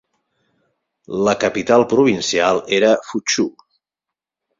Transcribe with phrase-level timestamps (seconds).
[1.27, 3.47] La capital provincial era Fuchū.